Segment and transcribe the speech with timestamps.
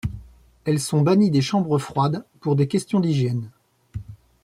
[0.65, 3.51] Elles sont bannies des chambres froides pour des questions d’hygiène.